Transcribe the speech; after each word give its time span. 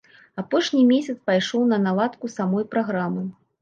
Апошні 0.43 0.85
месяц 0.93 1.15
пайшоў 1.29 1.69
на 1.77 1.81
наладку 1.87 2.35
самой 2.37 2.71
праграмы. 2.77 3.33